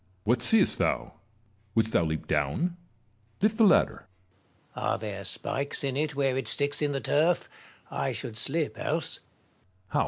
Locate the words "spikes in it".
5.23-6.15